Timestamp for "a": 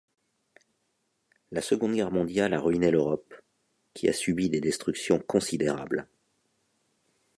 2.55-2.59, 4.09-4.13